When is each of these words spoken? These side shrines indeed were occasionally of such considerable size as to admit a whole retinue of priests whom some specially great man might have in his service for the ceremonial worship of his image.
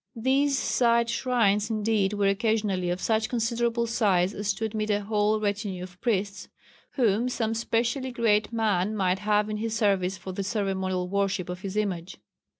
These 0.15 0.57
side 0.57 1.11
shrines 1.11 1.69
indeed 1.69 2.13
were 2.13 2.27
occasionally 2.27 2.89
of 2.89 2.99
such 2.99 3.29
considerable 3.29 3.85
size 3.85 4.33
as 4.33 4.51
to 4.53 4.65
admit 4.65 4.89
a 4.89 5.01
whole 5.03 5.39
retinue 5.39 5.83
of 5.83 6.01
priests 6.01 6.47
whom 6.93 7.29
some 7.29 7.53
specially 7.53 8.11
great 8.11 8.51
man 8.51 8.95
might 8.95 9.19
have 9.19 9.47
in 9.47 9.57
his 9.57 9.75
service 9.75 10.17
for 10.17 10.31
the 10.31 10.43
ceremonial 10.43 11.07
worship 11.07 11.49
of 11.49 11.59
his 11.61 11.77
image. 11.77 12.17